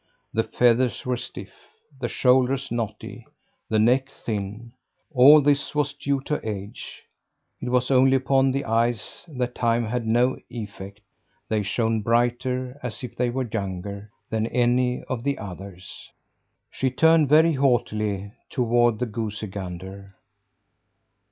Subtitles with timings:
[0.33, 1.53] The feathers were stiff;
[1.99, 3.23] the shoulders knotty;
[3.69, 4.71] the neck thin.
[5.13, 7.03] All this was due to age.
[7.61, 11.01] It was only upon the eyes that time had had no effect.
[11.49, 16.09] They shone brighter as if they were younger than any of the others!
[16.71, 20.15] She turned, very haughtily, toward the goosey gander.